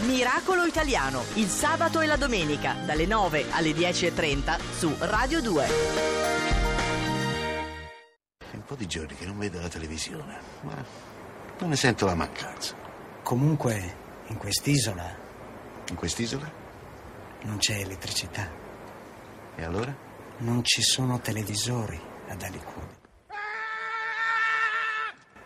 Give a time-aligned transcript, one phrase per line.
[0.00, 5.64] Miracolo Italiano, il sabato e la domenica, dalle 9 alle 10.30 su Radio 2.
[8.38, 10.74] È un po' di giorni che non vedo la televisione, ma
[11.58, 12.74] non ne sento la mancanza.
[13.22, 13.96] Comunque,
[14.28, 15.26] in quest'isola
[15.88, 16.50] In quest'isola?
[17.42, 18.48] non c'è elettricità,
[19.56, 19.94] E allora?
[20.38, 22.96] non ci sono televisori ad Alicudi.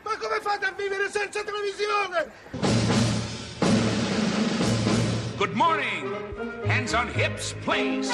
[0.03, 2.72] Ma come fate a vivere senza televisione?
[5.43, 6.07] Good morning.
[6.67, 8.09] Hands on hips, please.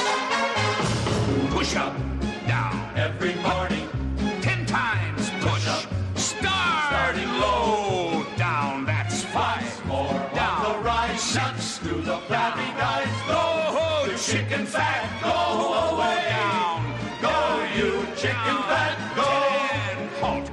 [1.50, 1.94] Push up,
[2.46, 2.72] down.
[2.96, 3.86] Every morning.
[4.40, 5.68] Ten times push.
[6.16, 8.86] Starting low, down.
[8.86, 9.68] That's five.
[9.84, 10.62] More down.
[10.62, 11.20] the rise.
[11.20, 13.12] Six through the flabby guys.
[13.28, 15.04] Go, the chicken fat.
[15.20, 15.28] Go
[15.92, 16.32] away.
[16.32, 16.80] Down.
[17.20, 17.36] Go,
[17.76, 18.96] you chicken fat.
[19.14, 19.28] Go.
[19.68, 20.08] Ten.
[20.22, 20.50] Halt.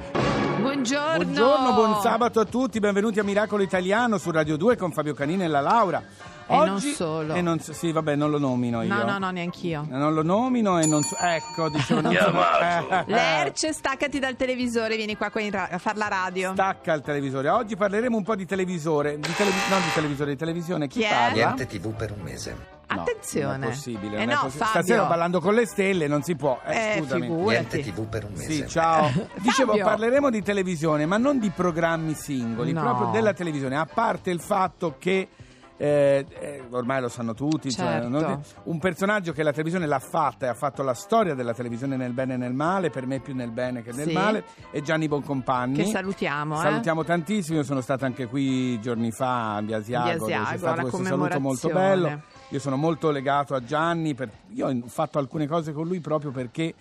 [0.60, 1.24] Buongiorno.
[1.24, 5.44] Buongiorno, buon sabato a tutti, benvenuti a Miracolo Italiano su Radio 2 con Fabio Canini
[5.44, 6.34] e la Laura.
[6.48, 7.34] E non solo.
[7.34, 8.94] E non, sì, vabbè, non lo nomino io.
[8.94, 9.84] No, no, no, neanch'io.
[9.88, 11.16] Non lo nomino e non so...
[11.18, 12.30] Ecco, dicevo, non so...
[12.62, 16.52] eh, Lerce, staccati dal televisore, vieni qua, qua ra- a fare la radio.
[16.52, 17.48] Stacca il televisore.
[17.48, 20.86] Oggi parleremo un po' di televisore, di televi- non di televisore, di televisione.
[20.88, 21.08] Chi, Chi è?
[21.10, 21.32] parla?
[21.54, 22.74] Niente TV per un mese.
[22.88, 23.56] No, Attenzione.
[23.56, 24.16] non è possibile.
[24.18, 24.82] Eh non è no, possi- Fabio.
[24.82, 26.60] Stasera ballando con le stelle, non si può.
[26.64, 27.22] Eh, Eh, scusami.
[27.22, 27.48] figurati.
[27.50, 28.52] Niente TV per un mese.
[28.52, 29.10] Sì, ciao.
[29.40, 32.82] Dicevo, parleremo di televisione, ma non di programmi singoli, No.
[32.82, 35.28] proprio della televisione, a parte il fatto che.
[35.78, 38.08] Eh, eh, ormai lo sanno tutti, cioè, Certo.
[38.08, 41.96] non- un personaggio che la televisione l'ha fatta e ha fatto la storia della televisione
[41.96, 44.12] nel bene e nel male, per me più nel bene che nel Sì.
[44.14, 45.74] male, è Gianni Boncompagni.
[45.76, 46.62] Che salutiamo, eh.
[46.62, 51.04] Salutiamo tantissimo, io sono stato anche qui giorni fa a Biasiago, dove c'è stato questo
[51.04, 52.20] saluto molto bello.
[52.50, 56.30] Io sono molto legato a Gianni, per- io ho fatto alcune cose con lui proprio
[56.30, 56.72] perché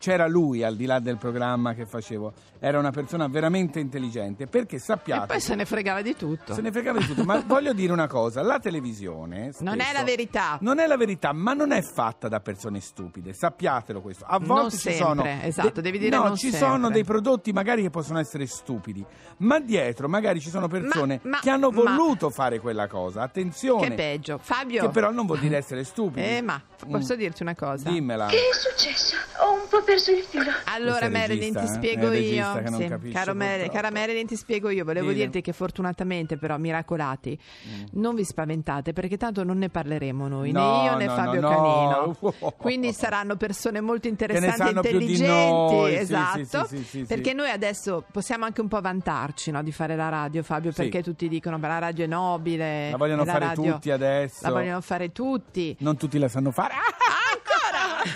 [0.00, 2.32] c'era lui al di là del programma che facevo.
[2.58, 5.24] Era una persona veramente intelligente, perché sappiate...
[5.24, 6.54] E poi se ne fregava di tutto.
[6.54, 9.98] se ne fregava di tutto, ma voglio dire una cosa, la televisione Non è spesso-
[9.98, 10.58] la verità.
[10.62, 14.24] Non è la verità, ma non è fatta da persone stupide, sappiatelo questo.
[14.24, 16.68] A Non volte ci sempre, sono esatto, devi dire No, non ci sempre.
[16.68, 19.04] sono dei prodotti magari che possono essere stupidi,
[19.38, 23.22] ma dietro magari ci sono persone Ma- ma- che hanno ma- voluto fare quella cosa.
[23.22, 23.88] Attenzione.
[23.88, 24.38] Che peggio.
[24.38, 24.82] Fabio.
[24.82, 26.26] Che però non vuol dire essere stupidi.
[26.26, 27.18] Eh, ma posso Mm.
[27.18, 27.88] dirti una cosa?
[27.90, 28.26] Dimmela.
[28.26, 29.16] Che è successo?
[29.42, 30.50] Ho un po' perso il filo.
[30.66, 31.66] Allora, Marilyn, ti eh?
[31.66, 32.66] spiego regista io.
[32.76, 33.70] Sì, caro purtroppo.
[33.72, 34.84] cara Marilyn, ti spiego io.
[34.84, 35.24] Volevo Dile.
[35.24, 37.36] dirti che fortunatamente, però, miracolati,
[37.68, 37.84] Mm.
[38.00, 41.40] non vi spaventate perché tanto non ne parleremo noi, No, né io né no, Fabio
[41.40, 42.16] no, Canino.
[42.40, 42.50] no.
[42.56, 45.94] Quindi saranno persone molto interessanti e intelligenti.
[45.94, 46.66] esatto.
[46.66, 50.42] sì, sì, perché noi adesso possiamo anche un po' vantarci no, di fare la radio,
[50.42, 50.82] Fabio, Sì.
[50.82, 52.90] perché tutti dicono che la radio è nobile.
[52.90, 54.38] La vogliono la fare radio- tutti adesso.
[54.42, 55.76] La vogliono fare tutti.
[55.80, 56.74] Non tutti la sanno fare.
[56.74, 57.18] Ancora!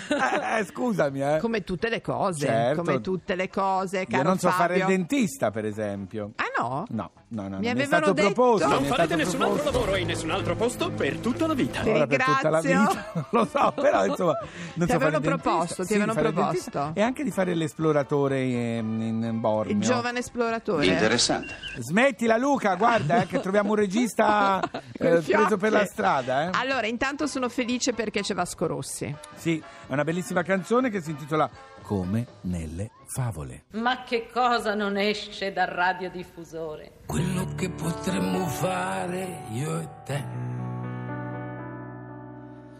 [0.09, 1.37] Eh, eh, scusami, eh.
[1.39, 2.81] Come tutte le cose, Certo.
[2.81, 4.95] come tutte le cose, Io non so fare il Fabio.
[4.95, 6.31] dentista, per esempio.
[6.35, 6.85] Ah no?
[6.89, 7.47] No, no, no.
[7.47, 8.67] Mi non è avevano stato detto- proposto.
[8.67, 9.67] Non farete nessun proposto.
[9.67, 11.81] altro lavoro in nessun altro posto per tutta la vita.
[11.81, 14.37] Ti Ora per tutta la vita, non lo so, però insomma,
[14.75, 16.91] non Ti so avevano proposto, ti Sì, avevano proposto.
[16.93, 19.73] E anche di fare l'esploratore in, in Borneo.
[19.75, 20.85] Il giovane esploratore.
[20.85, 21.53] Interessante.
[21.79, 24.59] Smettila Luca, guarda eh, che troviamo un regista
[24.93, 26.43] eh, preso per la strada.
[26.45, 26.49] Eh.
[26.53, 29.13] Allora, intanto sono felice perché c'è Vasco Rossi.
[29.35, 31.49] Sì, è una bellissima canzone che si intitola
[31.85, 33.65] Come nelle favole.
[33.73, 36.95] Ma che cosa non esce dal radiodiffusore?
[37.05, 40.25] quello che potremmo fare io e te,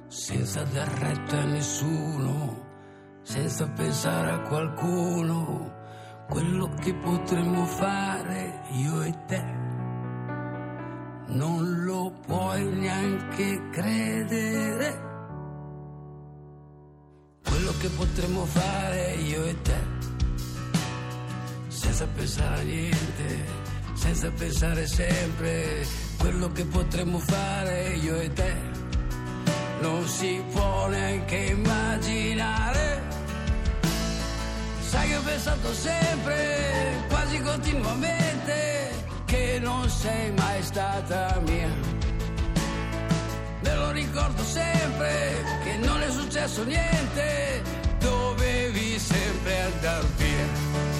[0.08, 2.64] senza dar retta a nessuno,
[3.22, 5.74] senza pensare a qualcuno,
[6.30, 9.44] quello che potremmo fare io e te,
[11.28, 15.15] non lo puoi neanche credere,
[17.86, 19.80] che potremmo fare io e te
[21.68, 23.46] senza pensare a niente,
[23.94, 25.86] senza pensare sempre
[26.18, 28.56] quello che potremmo fare io e te.
[29.82, 33.04] Non si può neanche immaginare.
[34.80, 41.95] Sai che ho pensato sempre, quasi continuamente, che non sei mai stata mia.
[43.66, 47.64] Me lo ricordo sempre che non è successo niente,
[47.98, 50.95] dovevi sempre andar via.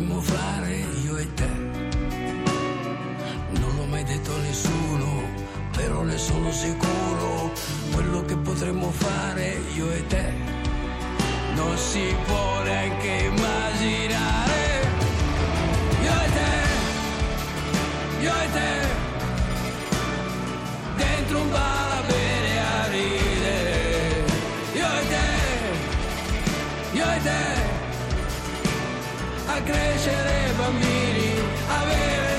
[0.00, 1.48] potremmo fare io e te.
[3.50, 5.22] Non l'ho mai detto a nessuno,
[5.76, 7.52] però ne sono sicuro.
[7.92, 10.32] Quello che potremmo fare io e te.
[11.54, 14.88] Non si può neanche immaginare.
[16.02, 16.52] Io e te,
[18.22, 18.88] io e te.
[20.96, 21.88] Dentro un bar.
[22.72, 24.24] a ridere.
[24.74, 25.26] Io e te,
[26.92, 27.59] io e te
[29.64, 31.32] crescere bambini,
[31.66, 32.29] avere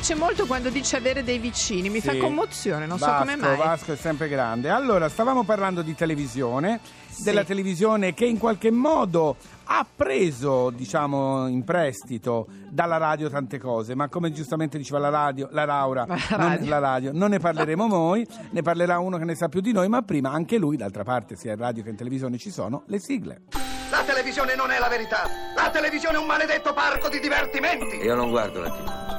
[0.00, 2.18] piace molto quando dice avere dei vicini, mi fa Sì.
[2.18, 3.56] commozione, non so Vasco, come mai.
[3.56, 4.70] Vasco è sempre grande.
[4.70, 6.80] Allora, stavamo parlando di televisione,
[7.18, 13.94] della televisione che in qualche modo ha preso, diciamo, in prestito dalla radio tante cose,
[13.94, 16.68] ma come giustamente diceva la radio, la Laura, La non, radio.
[16.70, 19.88] la radio, non ne parleremo noi, ne parlerà uno che ne sa più di noi,
[19.90, 22.98] ma prima anche lui, d'altra parte, sia in radio che in televisione ci sono le
[22.98, 23.42] sigle.
[23.90, 25.28] La televisione non è la verità.
[25.54, 27.96] La televisione è un maledetto parco di divertimenti.
[27.96, 29.09] Io non guardo la TV.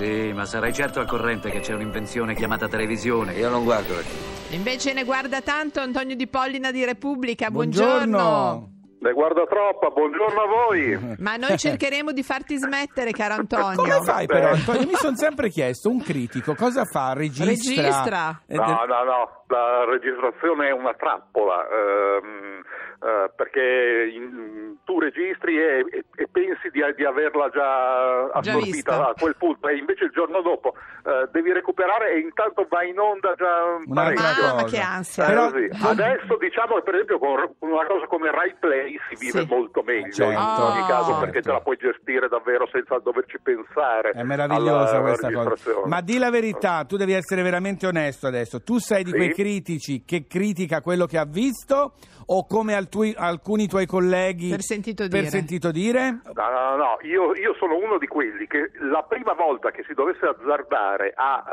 [0.00, 3.34] Sì, ma sarai certo al corrente che c'è un'invenzione chiamata televisione.
[3.34, 4.54] Io non guardo la TV.
[4.54, 8.68] Invece ne guarda tanto Antonio Di Pollina di Repubblica, buongiorno.
[8.98, 11.16] Ne guarda troppa, buongiorno a voi.
[11.20, 13.76] Ma noi cercheremo di farti smettere, caro Antonio.
[13.76, 14.86] Come fai però, Antonio?
[14.86, 17.12] Mi sono sempre chiesto, un critico cosa fa?
[17.12, 17.82] Registra?
[17.82, 18.42] Registra.
[18.46, 22.62] Eh, No, no, no, la registrazione è una trappola, ehm,
[23.02, 28.64] eh, perché in- tu registri e, e- e pensi di, di averla già Già assorbita
[28.74, 29.08] vista.
[29.08, 30.74] a quel punto, e invece il giorno dopo
[31.04, 34.22] eh, devi recuperare e intanto va in onda già parecchio.
[34.22, 34.64] Mamma, cosa.
[34.64, 35.24] che ansia.
[35.24, 35.68] Eh, Però- così.
[35.80, 37.30] Adesso diciamo che per esempio con
[37.60, 39.46] una cosa come Rai Play si vive Sì.
[39.48, 41.20] molto meglio Certo, in ogni caso certo.
[41.20, 44.10] perché te la puoi gestire davvero senza doverci pensare.
[44.10, 45.54] È meravigliosa questa cosa.
[45.86, 48.62] Ma di la verità, tu devi essere veramente onesto adesso.
[48.62, 49.16] Tu sei di Sì.
[49.16, 51.94] quei critici che critica quello che ha visto
[52.32, 55.26] o come altui- alcuni tuoi colleghi Per sentito per dire.
[55.30, 56.20] sentito dire?
[56.32, 59.82] No, no, no, no, io, io sono uno di quelli che la prima volta che
[59.84, 61.44] si dovesse azzardare a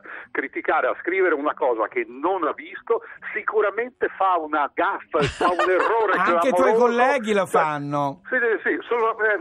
[0.00, 3.02] eh, criticare, a scrivere una cosa che non ha visto,
[3.34, 8.20] sicuramente fa una gaffa, fa un errore Anche i tuoi colleghi lo Cioè, fanno.
[8.30, 9.38] Sì, sì, sì, sono, eh,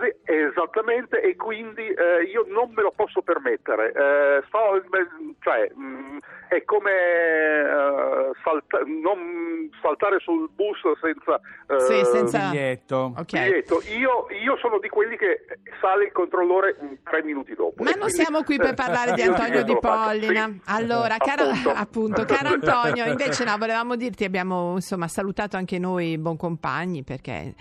[0.00, 3.92] sì, esattamente, e quindi eh, io non me lo posso permettere.
[3.92, 6.18] Eh, sto- eh, cioè, mh,
[6.48, 13.12] è come eh, salta- non saltare sul bus senza, eh, Sì, senza- Biglietto.
[13.16, 13.32] Ok.
[13.32, 13.82] biglietto.
[13.98, 15.44] Io, io sono di quelli che
[15.80, 17.82] sale il controllore tre minuti dopo.
[17.82, 20.46] Ma non quindi, siamo qui per parlare di io Antonio Di Pollina.
[20.46, 20.60] sì.
[20.66, 21.70] Allora, caro, Appunto.
[21.70, 27.54] appunto, caro Antonio, invece no, volevamo dirti, abbiamo insomma salutato anche noi Boncompagni perché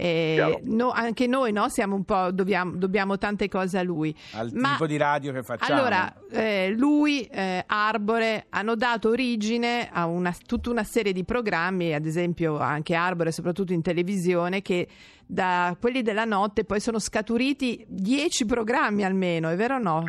[0.00, 4.14] eh, no, anche noi no, siamo un po', dobbiamo, dobbiamo tante cose a lui.
[4.34, 5.76] Al Ma- tipo di radio che facciamo.
[5.76, 11.92] Allora, eh, lui, eh, Arbore, hanno dato origine a una- tutta una serie di programmi,
[11.94, 14.86] ad esempio anche Arbore, soprattutto in televisione, che
[15.26, 20.04] da quelli della notte poi sono scaturiti dieci programmi almeno, è vero o no?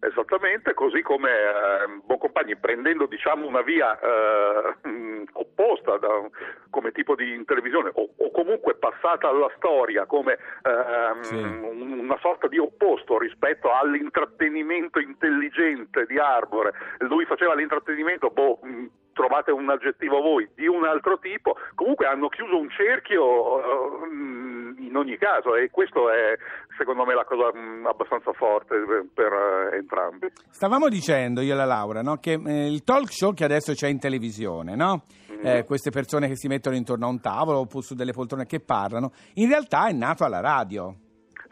[0.00, 4.88] Esattamente, così come eh, Boncompagni, prendendo diciamo una via eh,
[5.32, 6.28] opposta da-
[6.70, 11.34] come tipo di televisione o, o comunque passata alla storia come ehm, Sì.
[11.36, 16.72] un- una sorta di opposto rispetto all'intrattenimento intelligente di Arbore.
[16.98, 22.28] Lui faceva l'intrattenimento, boh, mh, trovate un aggettivo voi, di un altro tipo, comunque hanno
[22.28, 26.36] chiuso un cerchio eh, mh, in ogni caso e questo è
[26.76, 30.28] secondo me la cosa mh, abbastanza forte per, per, eh, entrambi.
[30.50, 33.88] Stavamo dicendo io e la Laura no, che eh, il talk show che adesso c'è
[33.88, 35.04] in televisione, no?
[35.32, 35.46] Mm.
[35.46, 38.60] Eh, queste persone che si mettono intorno a un tavolo oppure su delle poltrone che
[38.60, 40.96] parlano, in realtà è nato alla radio.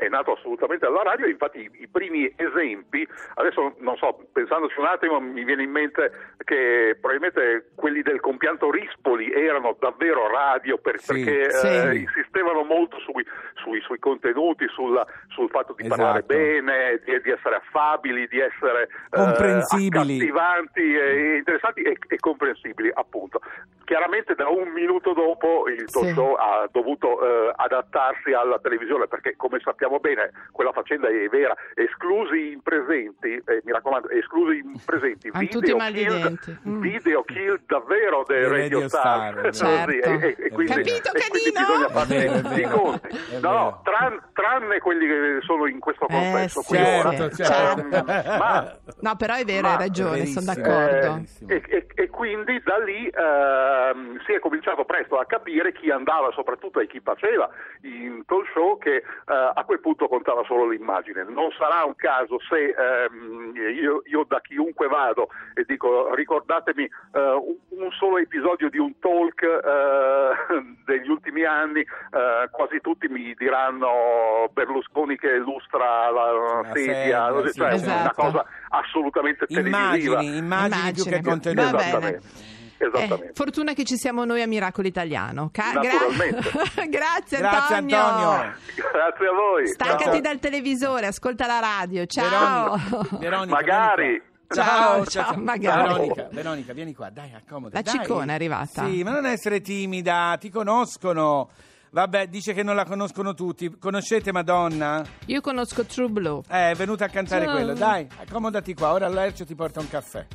[0.05, 4.87] È nato assolutamente alla radio, infatti i, i primi esempi, adesso non so, pensandoci un
[4.87, 6.11] attimo mi viene in mente
[6.45, 11.67] che probabilmente quelli del compianto Rispoli erano davvero radio per- Sì, perché sì.
[11.67, 16.35] eh, insistevano molto sui, sui- sui contenuti, sulla- sul fatto di parlare Esatto.
[16.35, 20.17] bene, di, di essere affabili, di essere eh, Comprensibili.
[20.17, 23.41] accattivanti, e interessanti e, e comprensibili appunto.
[23.85, 26.13] Chiaramente da un minuto dopo il talk Sì.
[26.15, 31.29] show ha dovuto eh, adattarsi alla televisione perché come sappiamo ricordiamo bene, quella faccenda è
[31.29, 36.39] vera, esclusi in presenti, eh, mi raccomando, esclusi in presenti, video kill.
[36.69, 36.81] Mm.
[36.81, 40.09] video kill davvero Dei Radio, Radio Star, Star, Sì, certo.
[40.09, 41.89] e, e- e quindi, Capito, e quindi canino?
[41.91, 43.09] bisogna È vero, è farsi i vero, conti.
[43.41, 47.31] No, tran- tranne quelli che sono in questo Eh, contesto qui certo, ora.
[47.31, 47.81] certo.
[47.81, 48.05] Ehm,
[48.39, 51.23] ma No, però è vero, Ma- hai ragione, sono d'accordo.
[51.49, 55.91] eh, e, e- e quindi da lì ehm, si è cominciato presto a capire chi
[55.91, 57.49] andava, soprattutto e chi faceva
[57.83, 61.25] in talk show, che eh, a quel punto contava solo l'immagine.
[61.25, 67.21] Non sarà un caso se ehm, io, io da chiunque vado e dico ricordatemi eh,
[67.21, 73.35] un, un solo episodio di un talk eh, degli ultimi anni, eh, quasi tutti mi
[73.37, 78.01] diranno Berlusconi che illustra la, La sedia, sedia, sì, cioè certo.
[78.01, 80.23] una cosa assolutamente televisiva.
[80.23, 82.61] Immagini, immagini più che contenuti.
[82.87, 83.29] Esattamente.
[83.29, 85.51] Eh, fortuna che ci siamo noi a Miracolo Italiano.
[85.53, 86.51] Ca- gra- Naturalmente.
[86.89, 87.99] Grazie, Grazie Antonio.
[87.99, 88.55] Antonio.
[88.77, 89.67] Grazie a voi.
[89.69, 90.21] Staccati Ciao.
[90.21, 92.07] dal televisore, ascolta la radio.
[92.07, 92.77] Ciao.
[92.77, 94.05] Veronica, Veronica, Magari.
[94.07, 94.31] vieni qua.
[94.55, 95.83] Ciao, ciao, magari.
[95.89, 97.75] Veronica, Veronica, vieni qua, dai, accomoda.
[97.77, 97.95] La dai.
[97.95, 98.85] ciccona è arrivata.
[98.87, 101.49] Sì, ma non essere timida, ti conoscono.
[101.91, 103.71] Vabbè, dice che non la conoscono tutti.
[103.79, 105.05] Conoscete Madonna?
[105.27, 106.41] Io conosco True Blue.
[106.51, 107.55] Eh, è venuta a cantare Ciao.
[107.55, 107.75] quello.
[107.75, 110.27] Dai, accomodati qua, ora Lercio ti porta un caffè.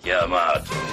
[0.00, 0.89] Chiamato.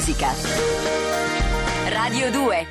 [0.00, 0.34] Musica.
[1.90, 2.69] Radio 2